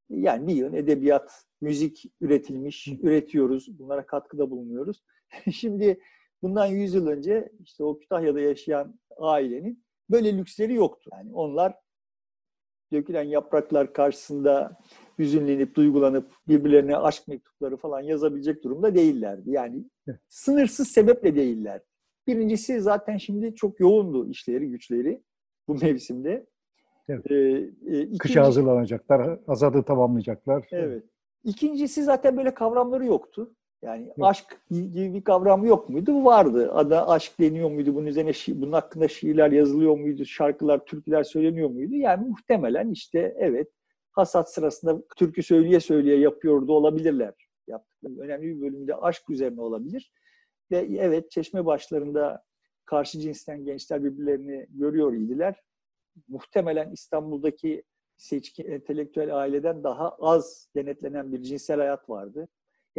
Yani 0.09 0.47
bir 0.47 0.55
yıl 0.55 0.73
edebiyat, 0.73 1.45
müzik 1.61 2.03
üretilmiş, 2.21 2.87
üretiyoruz. 2.87 3.79
Bunlara 3.79 4.05
katkıda 4.05 4.49
bulunuyoruz. 4.49 5.03
Şimdi 5.51 5.99
bundan 6.41 6.65
100 6.65 6.93
yıl 6.93 7.07
önce 7.07 7.51
işte 7.63 7.83
o 7.83 7.99
Kütahya'da 7.99 8.39
yaşayan 8.39 8.99
ailenin 9.17 9.83
böyle 10.11 10.37
lüksleri 10.37 10.73
yoktu. 10.73 11.09
Yani 11.13 11.33
onlar 11.33 11.75
dökülen 12.93 13.23
yapraklar 13.23 13.93
karşısında 13.93 14.77
hüzünlenip, 15.19 15.75
duygulanıp 15.75 16.31
birbirlerine 16.47 16.97
aşk 16.97 17.27
mektupları 17.27 17.77
falan 17.77 18.01
yazabilecek 18.01 18.63
durumda 18.63 18.95
değillerdi. 18.95 19.51
Yani 19.51 19.83
sınırsız 20.27 20.87
sebeple 20.87 21.35
değiller. 21.35 21.81
Birincisi 22.27 22.81
zaten 22.81 23.17
şimdi 23.17 23.55
çok 23.55 23.79
yoğundu 23.79 24.29
işleri, 24.29 24.69
güçleri 24.69 25.23
bu 25.67 25.75
mevsimde. 25.75 26.45
Evet. 27.09 27.31
Ee, 27.31 27.35
e, 27.35 28.01
ikinci, 28.01 28.17
Kışa 28.17 28.43
hazırlanacaklar, 28.43 29.39
azadı 29.47 29.83
tamamlayacaklar. 29.83 30.67
Evet. 30.71 31.03
İkincisi 31.43 32.03
zaten 32.03 32.37
böyle 32.37 32.53
kavramları 32.53 33.05
yoktu. 33.05 33.55
Yani 33.81 34.07
Yok. 34.07 34.17
aşk 34.21 34.61
gibi 34.69 35.13
bir 35.13 35.23
kavram 35.23 35.65
yok 35.65 35.89
muydu? 35.89 36.25
Vardı. 36.25 36.71
Ada 36.73 37.09
aşk 37.09 37.39
deniyor 37.39 37.71
muydu? 37.71 37.95
Bunun 37.95 38.05
üzerine 38.05 38.29
şi- 38.29 38.61
bunun 38.61 38.71
hakkında 38.71 39.07
şiirler 39.07 39.51
yazılıyor 39.51 39.97
muydu? 39.97 40.25
Şarkılar, 40.25 40.85
türküler 40.85 41.23
söyleniyor 41.23 41.69
muydu? 41.69 41.95
Yani 41.95 42.27
muhtemelen 42.27 42.89
işte 42.91 43.35
evet 43.37 43.67
hasat 44.11 44.53
sırasında 44.53 45.01
türkü 45.17 45.43
söyleye 45.43 45.79
söyleye 45.79 46.19
yapıyordu 46.19 46.73
olabilirler. 46.73 47.33
Yaptıkları 47.67 48.19
önemli 48.19 48.55
bir 48.55 48.61
bölümde 48.61 48.95
aşk 48.95 49.29
üzerine 49.29 49.61
olabilir. 49.61 50.11
Ve 50.71 50.77
evet 50.97 51.31
çeşme 51.31 51.65
başlarında 51.65 52.43
karşı 52.85 53.19
cinsten 53.19 53.65
gençler 53.65 54.03
birbirlerini 54.03 54.65
görüyor 54.69 55.13
idiler. 55.13 55.61
Muhtemelen 56.27 56.91
İstanbul'daki 56.91 57.83
seçkin 58.17 58.71
entelektüel 58.71 59.37
aileden 59.37 59.83
daha 59.83 60.09
az 60.09 60.69
denetlenen 60.75 61.31
bir 61.31 61.41
cinsel 61.41 61.77
hayat 61.77 62.09
vardı. 62.09 62.47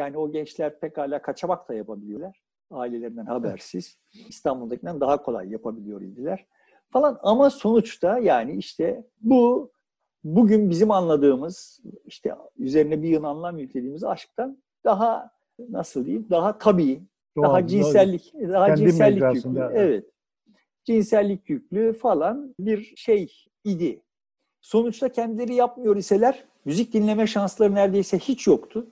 Yani 0.00 0.18
o 0.18 0.32
gençler 0.32 0.80
pekala 0.80 1.22
kaçamak 1.22 1.68
da 1.68 1.74
yapabiliyorlar. 1.74 2.40
Ailelerinden 2.70 3.26
habersiz. 3.26 3.98
İstanbul'dakinden 4.28 5.00
daha 5.00 5.22
kolay 5.22 5.50
yapabiliyor 5.50 6.00
idiler. 6.00 6.46
Falan 6.92 7.18
ama 7.22 7.50
sonuçta 7.50 8.18
yani 8.18 8.56
işte 8.56 9.04
bu 9.20 9.72
bugün 10.24 10.70
bizim 10.70 10.90
anladığımız 10.90 11.80
işte 12.04 12.34
üzerine 12.58 13.02
bir 13.02 13.08
yıl 13.08 13.24
anlam 13.24 13.58
yüklediğimiz 13.58 14.04
aşktan 14.04 14.62
daha 14.84 15.30
nasıl 15.68 16.04
diyeyim 16.04 16.26
daha 16.30 16.58
tabii, 16.58 17.02
Doğal, 17.36 17.44
daha 17.44 17.66
cinsellik, 17.66 18.34
doğru. 18.34 18.52
daha 18.52 18.66
Kendi 18.66 18.80
cinsellik 18.80 19.34
yüklü. 19.34 19.70
Evet. 19.72 20.04
Cinsellik 20.84 21.50
yüklü 21.50 21.92
falan 21.92 22.54
bir 22.60 22.92
şey 22.96 23.32
idi. 23.64 24.02
Sonuçta 24.60 25.08
kendileri 25.08 25.54
yapmıyor 25.54 25.96
iseler 25.96 26.44
müzik 26.64 26.92
dinleme 26.92 27.26
şansları 27.26 27.74
neredeyse 27.74 28.18
hiç 28.18 28.46
yoktu. 28.46 28.86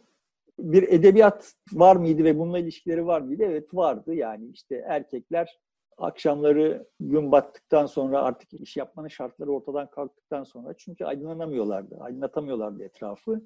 Bir 0.58 0.82
edebiyat 0.82 1.54
var 1.72 1.96
mıydı 1.96 2.24
ve 2.24 2.38
bununla 2.38 2.58
ilişkileri 2.58 3.06
var 3.06 3.20
mıydı? 3.20 3.42
Evet 3.42 3.74
vardı. 3.74 4.14
Yani 4.14 4.48
işte 4.48 4.84
erkekler 4.86 5.58
akşamları 5.98 6.86
gün 7.00 7.32
battıktan 7.32 7.86
sonra 7.86 8.22
artık 8.22 8.52
iş 8.52 8.76
yapmanın 8.76 9.08
şartları 9.08 9.50
ortadan 9.52 9.90
kalktıktan 9.90 10.44
sonra 10.44 10.74
çünkü 10.78 11.04
aydınlanamıyorlardı, 11.04 11.96
aydınlatamıyorlardı 12.00 12.82
etrafı. 12.82 13.42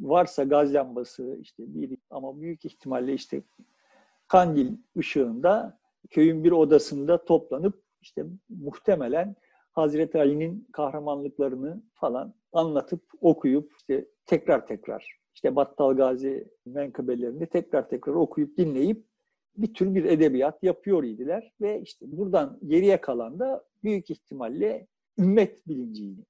Varsa 0.00 0.44
gaz 0.44 0.74
lambası 0.74 1.38
işte 1.40 1.62
bir 1.66 1.98
ama 2.10 2.40
büyük 2.40 2.64
ihtimalle 2.64 3.14
işte 3.14 3.42
kandil 4.28 4.76
ışığında 4.98 5.78
köyün 6.10 6.44
bir 6.44 6.52
odasında 6.52 7.24
toplanıp 7.24 7.82
işte 8.00 8.24
muhtemelen 8.48 9.36
Hazreti 9.72 10.18
Ali'nin 10.18 10.68
kahramanlıklarını 10.72 11.82
falan 11.94 12.34
anlatıp 12.52 13.02
okuyup 13.20 13.72
işte 13.76 14.08
tekrar 14.26 14.66
tekrar 14.66 15.23
işte 15.34 15.56
Battal 15.56 15.96
Gazi 15.96 16.48
menkıbelerini 16.66 17.46
tekrar 17.46 17.88
tekrar 17.88 18.12
okuyup 18.14 18.58
dinleyip 18.58 19.04
bir 19.56 19.74
tür 19.74 19.94
bir 19.94 20.04
edebiyat 20.04 20.62
yapıyor 20.62 21.04
idiler 21.04 21.52
ve 21.60 21.80
işte 21.80 22.06
buradan 22.08 22.58
geriye 22.66 23.00
kalan 23.00 23.38
da 23.38 23.64
büyük 23.82 24.10
ihtimalle 24.10 24.86
ümmet 25.18 25.68
bilinciydi. 25.68 26.20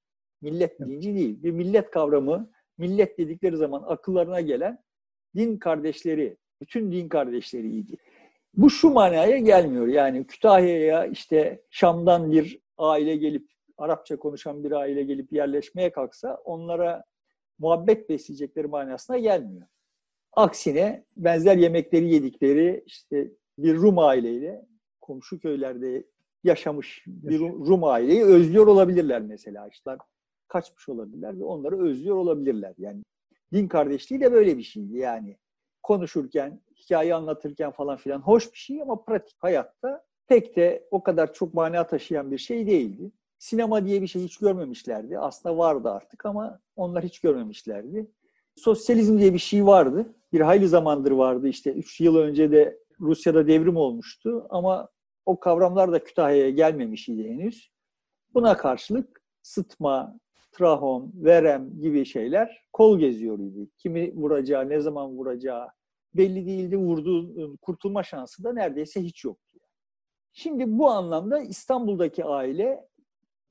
Millet 0.42 0.80
bilinci 0.80 1.14
değil. 1.14 1.42
Bir 1.42 1.50
millet 1.50 1.90
kavramı, 1.90 2.50
millet 2.78 3.18
dedikleri 3.18 3.56
zaman 3.56 3.84
akıllarına 3.86 4.40
gelen 4.40 4.82
din 5.36 5.56
kardeşleri, 5.56 6.36
bütün 6.60 6.92
din 6.92 7.08
kardeşleriydi. 7.08 7.96
Bu 8.54 8.70
şu 8.70 8.90
manaya 8.90 9.38
gelmiyor. 9.38 9.86
Yani 9.86 10.26
Kütahya'ya 10.26 11.06
işte 11.06 11.62
Şam'dan 11.70 12.32
bir 12.32 12.60
aile 12.78 13.16
gelip, 13.16 13.48
Arapça 13.78 14.16
konuşan 14.16 14.64
bir 14.64 14.72
aile 14.72 15.02
gelip 15.02 15.32
yerleşmeye 15.32 15.92
kalksa 15.92 16.34
onlara 16.44 17.04
muhabbet 17.58 18.08
besleyecekleri 18.08 18.66
manasına 18.66 19.18
gelmiyor. 19.18 19.66
Aksine 20.32 21.04
benzer 21.16 21.56
yemekleri 21.56 22.14
yedikleri 22.14 22.82
işte 22.86 23.30
bir 23.58 23.74
Rum 23.74 23.98
aileyle 23.98 24.66
komşu 25.00 25.40
köylerde 25.40 26.04
yaşamış 26.44 27.04
bir 27.06 27.40
Rum 27.40 27.84
aileyi 27.84 28.24
özlüyor 28.24 28.66
olabilirler 28.66 29.22
mesela. 29.22 29.68
İşte 29.68 29.96
kaçmış 30.48 30.88
olabilirler 30.88 31.38
ve 31.38 31.44
onları 31.44 31.82
özlüyor 31.82 32.16
olabilirler. 32.16 32.74
Yani 32.78 33.02
din 33.52 33.68
kardeşliği 33.68 34.20
de 34.20 34.32
böyle 34.32 34.58
bir 34.58 34.62
şeydi 34.62 34.96
yani. 34.96 35.36
Konuşurken, 35.82 36.60
hikaye 36.76 37.14
anlatırken 37.14 37.70
falan 37.70 37.96
filan 37.96 38.20
hoş 38.20 38.52
bir 38.52 38.58
şey 38.58 38.82
ama 38.82 39.04
pratik 39.04 39.36
hayatta 39.38 40.04
pek 40.26 40.56
de 40.56 40.88
o 40.90 41.02
kadar 41.02 41.32
çok 41.32 41.54
mana 41.54 41.86
taşıyan 41.86 42.30
bir 42.30 42.38
şey 42.38 42.66
değildi. 42.66 43.12
Sinema 43.44 43.86
diye 43.86 44.02
bir 44.02 44.06
şey 44.06 44.22
hiç 44.22 44.36
görmemişlerdi. 44.36 45.18
Aslında 45.18 45.58
vardı 45.58 45.90
artık 45.90 46.26
ama 46.26 46.60
onlar 46.76 47.04
hiç 47.04 47.20
görmemişlerdi. 47.20 48.10
Sosyalizm 48.56 49.18
diye 49.18 49.34
bir 49.34 49.38
şey 49.38 49.66
vardı. 49.66 50.14
Bir 50.32 50.40
hayli 50.40 50.68
zamandır 50.68 51.10
vardı. 51.10 51.48
İşte 51.48 51.72
3 51.72 52.00
yıl 52.00 52.16
önce 52.16 52.52
de 52.52 52.78
Rusya'da 53.00 53.46
devrim 53.46 53.76
olmuştu 53.76 54.46
ama 54.50 54.88
o 55.26 55.40
kavramlar 55.40 55.92
da 55.92 56.04
Kütahya'ya 56.04 56.50
gelmemiş 56.50 57.08
idi 57.08 57.30
henüz. 57.30 57.70
Buna 58.34 58.56
karşılık 58.56 59.22
sıtma, 59.42 60.18
trahom, 60.52 61.12
verem 61.14 61.80
gibi 61.80 62.04
şeyler 62.04 62.64
kol 62.72 62.98
geziyor 62.98 63.38
idi. 63.38 63.68
Kimi 63.78 64.14
vuracağı, 64.14 64.68
ne 64.68 64.80
zaman 64.80 65.10
vuracağı 65.10 65.68
belli 66.14 66.46
değildi. 66.46 66.76
Vurduğu, 66.76 67.56
kurtulma 67.56 68.02
şansı 68.02 68.44
da 68.44 68.52
neredeyse 68.52 69.02
hiç 69.02 69.24
yoktu. 69.24 69.58
Şimdi 70.32 70.78
bu 70.78 70.90
anlamda 70.90 71.40
İstanbul'daki 71.40 72.24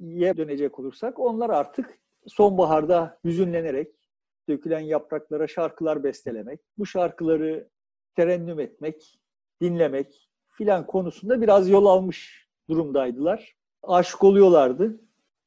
aileye 0.02 0.38
dönecek 0.38 0.80
olursak 0.80 1.20
onlar 1.20 1.50
artık 1.50 2.00
sonbaharda 2.28 3.20
hüzünlenerek 3.24 3.96
dökülen 4.50 4.80
yapraklara 4.80 5.48
şarkılar 5.48 6.04
bestelemek, 6.04 6.60
bu 6.78 6.86
şarkıları 6.86 7.70
terennüm 8.16 8.60
etmek, 8.60 9.20
dinlemek 9.62 10.30
filan 10.50 10.88
konusunda 10.88 11.42
biraz 11.42 11.70
yol 11.70 11.86
almış 11.86 12.48
durumdaydılar. 12.70 13.56
Aşık 13.84 14.24
oluyorlardı 14.24 15.00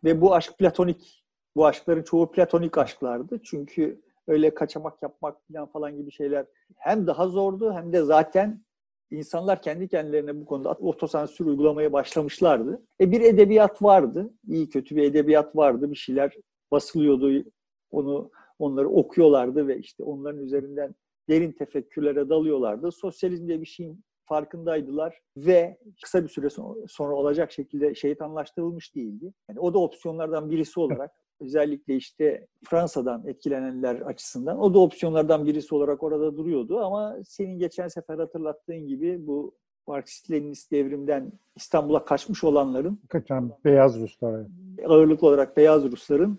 ve 0.05 0.21
bu 0.21 0.35
aşk 0.35 0.59
platonik, 0.59 1.25
bu 1.57 1.67
aşkların 1.67 2.03
çoğu 2.03 2.31
platonik 2.31 2.79
aşklardı. 2.79 3.41
Çünkü 3.43 4.03
öyle 4.27 4.55
kaçamak 4.55 5.03
yapmak 5.03 5.37
falan 5.49 5.67
falan 5.67 5.97
gibi 5.97 6.13
şeyler 6.13 6.47
hem 6.77 7.07
daha 7.07 7.29
zordu 7.29 7.73
hem 7.73 7.93
de 7.93 8.03
zaten 8.03 8.65
insanlar 9.11 9.63
kendi 9.63 9.89
kendilerine 9.89 10.41
bu 10.41 10.47
konuda 10.47 10.71
otosansür 10.71 11.47
uygulamaya 11.47 11.93
başlamışlardı. 11.93 12.83
E 13.01 13.13
bir 13.13 13.21
edebiyat 13.21 13.83
vardı. 13.83 14.31
iyi 14.49 14.69
kötü 14.69 14.97
bir 14.97 15.03
edebiyat 15.03 15.57
vardı. 15.57 15.91
Bir 15.91 15.97
şeyler 15.97 16.37
basılıyordu. 16.71 17.45
Onu 17.91 18.31
onları 18.59 18.89
okuyorlardı 18.89 19.69
ve 19.69 19.79
işte 19.79 20.05
onların 20.05 20.41
üzerinden 20.41 20.95
derin 21.29 21.53
tefekkürlere 21.53 22.29
dalıyorlardı. 22.29 22.93
Sosyalizm 22.93 23.49
diye 23.49 23.61
bir 23.61 23.67
şeyin 23.67 24.05
farkındaydılar 24.25 25.21
ve 25.37 25.79
kısa 26.03 26.25
bir 26.25 26.29
süre 26.29 26.49
sonra 26.89 27.15
olacak 27.15 27.53
şekilde 27.53 27.95
şeytanlaştırılmış 27.95 28.95
değildi. 28.95 29.33
Yani 29.49 29.61
o 29.61 29.75
da 29.75 29.79
opsiyonlardan 29.79 30.51
birisi 30.51 30.81
olarak 30.81 31.11
özellikle 31.41 31.97
işte 31.97 32.47
Fransa'dan 32.65 33.27
etkilenenler 33.27 34.01
açısından 34.01 34.61
o 34.61 34.75
da 34.75 34.79
opsiyonlardan 34.79 35.47
birisi 35.47 35.75
olarak 35.75 36.03
orada 36.03 36.37
duruyordu 36.37 36.81
ama 36.81 37.17
senin 37.25 37.59
geçen 37.59 37.89
sefer 37.89 38.19
hatırlattığın 38.19 38.87
gibi 38.87 39.27
bu 39.27 39.55
Marksist-Leninist 39.87 40.71
devrimden 40.71 41.33
İstanbul'a 41.57 42.05
kaçmış 42.05 42.45
olanların 42.45 43.01
kaçan 43.09 43.53
beyaz 43.65 44.01
Ruslar 44.01 44.47
ağırlıklı 44.87 45.27
olarak 45.27 45.57
beyaz 45.57 45.85
Rusların 45.85 46.39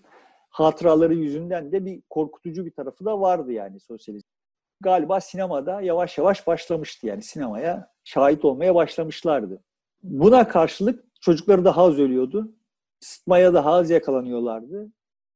hatıraları 0.50 1.14
yüzünden 1.14 1.72
de 1.72 1.86
bir 1.86 2.02
korkutucu 2.10 2.66
bir 2.66 2.72
tarafı 2.72 3.06
da 3.06 3.22
vardı 3.22 3.52
yani 3.52 3.80
sosyalizm. 3.80 4.28
Galiba 4.82 5.22
sinemada 5.22 5.82
yavaş 5.82 6.18
yavaş 6.18 6.48
başlamıştı 6.48 7.08
yani 7.08 7.22
sinemaya 7.22 7.92
şahit 8.04 8.46
olmaya 8.46 8.76
başlamışlardı. 8.76 9.64
Buna 10.04 10.48
karşılık 10.48 11.06
çocukları 11.22 11.66
daha 11.66 11.84
az 11.84 12.00
ölüyordu. 12.00 12.52
Sıtmaya 13.00 13.54
daha 13.54 13.72
az 13.72 13.90
yakalanıyorlardı. 13.90 14.92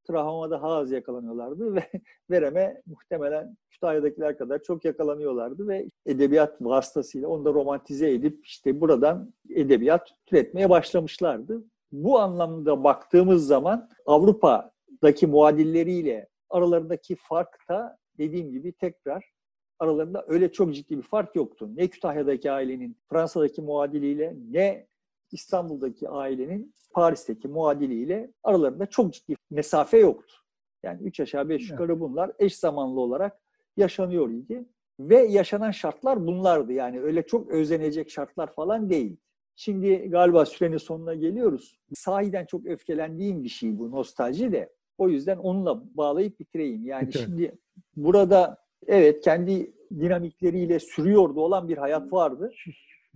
Trahoma 0.08 0.52
daha 0.52 0.68
az 0.68 0.92
yakalanıyorlardı 0.92 1.76
ve 1.76 1.90
vereme 2.30 2.82
muhtemelen 2.86 3.58
Kütahya'dakiler 3.70 4.38
kadar 4.38 4.64
çok 4.64 4.86
yakalanıyorlardı 4.86 5.68
ve 5.68 5.90
edebiyat 6.06 6.62
vasıtasıyla 6.62 7.28
onu 7.28 7.46
da 7.46 7.54
romantize 7.54 8.12
edip 8.12 8.46
işte 8.46 8.82
buradan 8.82 9.34
edebiyat 9.50 10.10
türetmeye 10.26 10.70
başlamışlardı. 10.70 11.64
Bu 11.92 12.20
anlamda 12.20 12.84
baktığımız 12.84 13.48
zaman 13.48 13.90
Avrupa'daki 14.06 15.28
muadilleriyle 15.28 16.28
aralarındaki 16.50 17.16
fark 17.16 17.70
da 17.70 17.98
dediğim 18.18 18.52
gibi 18.52 18.72
tekrar 18.72 19.32
aralarında 19.80 20.26
öyle 20.28 20.52
çok 20.52 20.76
ciddi 20.76 20.98
bir 20.98 21.04
fark 21.04 21.36
yoktu. 21.36 21.70
Ne 21.76 21.88
Kütahya'daki 21.88 22.52
ailenin 22.52 22.98
Fransa'daki 23.10 23.62
muadiliyle 23.62 24.36
ne 24.52 24.88
İstanbul'daki 25.32 26.10
ailenin 26.10 26.74
Paris'teki 26.94 27.48
muadiliyle 27.48 28.32
aralarında 28.44 28.86
çok 28.86 29.14
ciddi 29.14 29.36
mesafe 29.50 29.98
yoktu. 29.98 30.36
Yani 30.84 31.02
üç 31.04 31.20
aşağı 31.20 31.50
beş 31.50 31.72
yukarı 31.72 32.00
bunlar 32.00 32.32
eş 32.40 32.56
zamanlı 32.56 33.00
olarak 33.00 33.40
yaşanıyor 33.78 34.30
idi. 34.30 34.66
Ve 35.00 35.18
yaşanan 35.18 35.72
şartlar 35.72 36.28
bunlardı. 36.28 36.74
Yani 36.74 37.02
öyle 37.02 37.26
çok 37.26 37.50
özenecek 37.50 38.10
şartlar 38.10 38.54
falan 38.54 38.90
değil. 38.90 39.18
Şimdi 39.56 40.10
galiba 40.10 40.46
sürenin 40.46 40.78
sonuna 40.78 41.16
geliyoruz. 41.16 41.80
Sahiden 41.94 42.46
çok 42.46 42.66
öfkelendiğim 42.66 43.44
bir 43.44 43.50
şey 43.50 43.80
bu 43.80 43.92
nostalji 43.92 44.52
de. 44.52 44.74
O 44.98 45.10
yüzden 45.10 45.38
onunla 45.38 45.98
bağlayıp 45.98 46.40
bitireyim. 46.40 46.86
Yani 46.86 47.08
Bitir. 47.08 47.20
şimdi 47.20 47.56
burada 47.96 48.58
evet 48.88 49.22
kendi 49.22 49.74
dinamikleriyle 50.00 50.80
sürüyordu 50.80 51.42
olan 51.42 51.68
bir 51.68 51.78
hayat 51.78 52.14
vardı. 52.14 52.52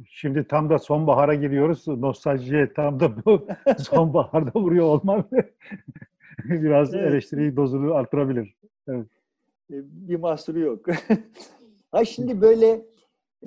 Şimdi 0.07 0.47
tam 0.47 0.69
da 0.69 0.79
sonbahara 0.79 1.35
giriyoruz. 1.35 1.87
Nostaljiye 1.87 2.73
tam 2.73 2.99
da 2.99 3.25
bu 3.25 3.47
sonbaharda 3.77 4.59
vuruyor 4.59 4.85
olmam 4.85 5.27
biraz 6.43 6.95
evet. 6.95 7.07
eleştiri 7.07 7.55
dozunu 7.55 7.93
artırabilir. 7.93 8.55
Evet. 8.87 9.07
E, 9.71 9.75
bir 9.83 10.15
mahsuru 10.15 10.59
yok. 10.59 10.85
ha 11.91 12.05
şimdi 12.05 12.41
böyle 12.41 12.85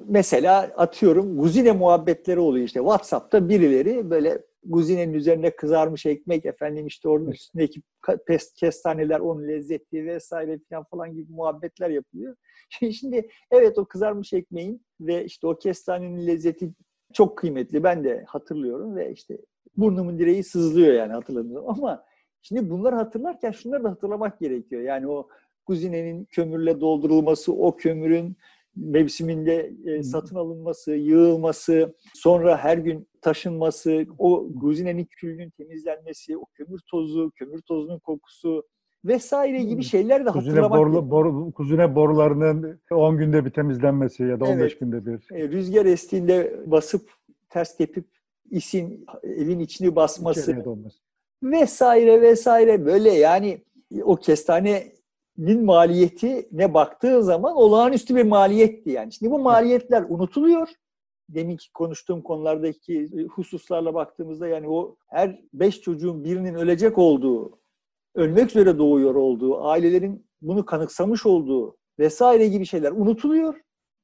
mesela 0.06 0.72
atıyorum 0.76 1.38
guzine 1.38 1.72
muhabbetleri 1.72 2.40
oluyor 2.40 2.66
işte 2.66 2.80
WhatsApp'ta 2.80 3.48
birileri 3.48 4.10
böyle 4.10 4.42
guzinenin 4.64 5.12
üzerine 5.12 5.50
kızarmış 5.50 6.06
ekmek 6.06 6.46
efendim 6.46 6.86
işte 6.86 7.08
onun 7.08 7.30
üstündeki 7.30 7.82
pest, 8.26 8.56
kestaneler 8.56 9.20
onun 9.20 9.48
lezzetli 9.48 10.06
vesaire 10.06 10.60
falan 10.70 10.84
falan 10.84 11.14
gibi 11.14 11.32
muhabbetler 11.32 11.90
yapılıyor. 11.90 12.36
Şimdi 12.92 13.28
evet 13.50 13.78
o 13.78 13.84
kızarmış 13.84 14.32
ekmeğin 14.32 14.82
ve 15.00 15.24
işte 15.24 15.46
o 15.46 15.58
kestanenin 15.58 16.26
lezzeti 16.26 16.70
çok 17.12 17.38
kıymetli. 17.38 17.82
Ben 17.82 18.04
de 18.04 18.24
hatırlıyorum 18.26 18.96
ve 18.96 19.12
işte 19.12 19.38
burnumun 19.76 20.18
direği 20.18 20.44
sızlıyor 20.44 20.94
yani 20.94 21.12
hatırlamıyorum. 21.12 21.68
Ama 21.68 22.04
şimdi 22.42 22.70
bunları 22.70 22.96
hatırlarken 22.96 23.50
şunları 23.50 23.84
da 23.84 23.90
hatırlamak 23.90 24.40
gerekiyor. 24.40 24.82
Yani 24.82 25.08
o 25.08 25.28
kuzinenin 25.66 26.24
kömürle 26.24 26.80
doldurulması, 26.80 27.52
o 27.52 27.76
kömürün 27.76 28.36
mevsiminde 28.80 29.72
e, 29.86 30.02
satın 30.02 30.36
alınması, 30.36 30.92
yığılması, 30.92 31.94
sonra 32.14 32.56
her 32.56 32.78
gün 32.78 33.08
taşınması, 33.22 34.06
o 34.18 34.48
kuzinenin 34.60 35.04
külünün 35.04 35.50
temizlenmesi, 35.50 36.38
o 36.38 36.44
kömür 36.54 36.80
tozu, 36.90 37.30
kömür 37.30 37.60
tozunun 37.62 37.98
kokusu, 37.98 38.64
vesaire 39.04 39.62
gibi 39.62 39.82
şeyler 39.82 40.26
de 40.26 40.30
kuzine 40.30 40.60
hatırlamak 40.60 40.78
borlu, 40.78 41.10
bor, 41.10 41.52
Kuzine 41.52 41.94
borularının 41.94 42.80
10 42.90 43.18
günde 43.18 43.44
bir 43.44 43.50
temizlenmesi 43.50 44.22
ya 44.22 44.40
da 44.40 44.44
15 44.44 44.60
evet, 44.60 44.80
günde 44.80 45.06
bir. 45.06 45.28
E, 45.32 45.48
rüzgar 45.48 45.86
estiğinde 45.86 46.60
basıp 46.66 47.10
ters 47.48 47.76
tepip 47.76 48.06
isin 48.50 49.06
evin 49.22 49.58
içini 49.58 49.96
basması 49.96 50.64
vesaire 51.42 52.20
vesaire. 52.20 52.86
Böyle 52.86 53.10
yani 53.10 53.64
o 54.02 54.16
kestanenin 54.16 54.97
maliyeti 55.38 56.48
ne 56.52 56.74
baktığı 56.74 57.22
zaman 57.22 57.56
olağanüstü 57.56 58.16
bir 58.16 58.22
maliyetti 58.22 58.90
yani. 58.90 59.12
Şimdi 59.12 59.32
bu 59.32 59.38
maliyetler 59.38 60.04
unutuluyor. 60.08 60.68
Deminki 61.28 61.72
konuştuğum 61.72 62.22
konulardaki 62.22 63.26
hususlarla 63.28 63.94
baktığımızda 63.94 64.48
yani 64.48 64.68
o 64.68 64.96
her 65.08 65.40
beş 65.54 65.80
çocuğun 65.80 66.24
birinin 66.24 66.54
ölecek 66.54 66.98
olduğu 66.98 67.58
ölmek 68.14 68.50
üzere 68.50 68.78
doğuyor 68.78 69.14
olduğu, 69.14 69.64
ailelerin 69.64 70.26
bunu 70.42 70.64
kanıksamış 70.64 71.26
olduğu 71.26 71.76
vesaire 71.98 72.48
gibi 72.48 72.66
şeyler 72.66 72.92
unutuluyor. 72.92 73.60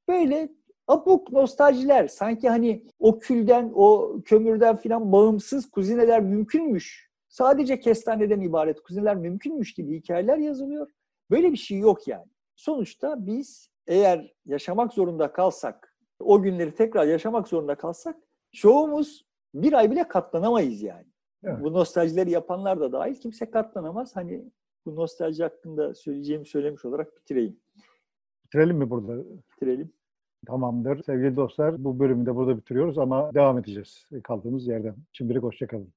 Böyle 0.08 0.48
abuk 0.88 1.32
nostaljiler 1.32 2.08
sanki 2.08 2.48
hani 2.48 2.86
o 2.98 3.18
külden, 3.18 3.72
o 3.74 4.16
kömürden 4.24 4.76
filan 4.76 5.12
bağımsız 5.12 5.70
kuzineler 5.70 6.20
mümkünmüş. 6.20 7.10
Sadece 7.28 7.80
kestaneden 7.80 8.40
ibaret 8.40 8.80
kuzineler 8.80 9.16
mümkünmüş 9.16 9.74
gibi 9.74 9.96
hikayeler 9.96 10.38
yazılıyor. 10.38 10.90
Böyle 11.30 11.52
bir 11.52 11.56
şey 11.56 11.78
yok 11.78 12.08
yani. 12.08 12.26
Sonuçta 12.56 13.26
biz 13.26 13.70
eğer 13.86 14.34
yaşamak 14.46 14.92
zorunda 14.92 15.32
kalsak, 15.32 15.98
o 16.18 16.42
günleri 16.42 16.74
tekrar 16.74 17.06
yaşamak 17.06 17.48
zorunda 17.48 17.74
kalsak 17.74 18.16
çoğumuz 18.52 19.26
bir 19.54 19.72
ay 19.72 19.90
bile 19.90 20.08
katlanamayız 20.08 20.82
yani. 20.82 21.06
Evet. 21.44 21.60
Bu 21.60 21.72
nostaljileri 21.72 22.30
yapanlar 22.30 22.80
da 22.80 22.92
dahil 22.92 23.14
kimse 23.14 23.50
katlanamaz. 23.50 24.16
Hani 24.16 24.44
bu 24.86 24.96
nostalji 24.96 25.42
hakkında 25.42 25.94
söyleyeceğimi 25.94 26.46
söylemiş 26.46 26.84
olarak 26.84 27.16
bitireyim. 27.16 27.60
Bitirelim 28.44 28.76
mi 28.76 28.90
burada? 28.90 29.24
Bitirelim. 29.52 29.92
Tamamdır. 30.46 31.02
Sevgili 31.02 31.36
dostlar 31.36 31.84
bu 31.84 31.98
bölümü 31.98 32.26
de 32.26 32.34
burada 32.34 32.56
bitiriyoruz 32.56 32.98
ama 32.98 33.34
devam 33.34 33.58
edeceğiz 33.58 34.08
kaldığımız 34.24 34.66
yerden. 34.66 34.94
Şimdilik 35.12 35.42
hoşçakalın. 35.42 35.92